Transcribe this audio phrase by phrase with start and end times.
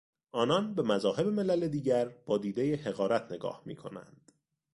[0.31, 4.31] آنان به مذاهب ملل دیگر با دیدهی حقارت نگاه میکنند.